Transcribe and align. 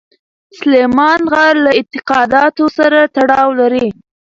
سلیمان 0.57 1.19
غر 1.33 1.55
له 1.65 1.71
اعتقاداتو 1.77 2.65
سره 2.77 2.99
تړاو 3.15 3.49
لري. 3.59 3.87